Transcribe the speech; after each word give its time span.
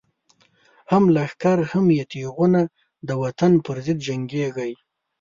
هم 0.91 1.03
لښکر 1.15 1.59
هم 1.71 1.85
یی 1.97 2.03
تیغونه، 2.11 2.61
دوطن 3.09 3.51
پر 3.65 3.77
ضد 3.85 3.97
جنګیږی 4.07 4.71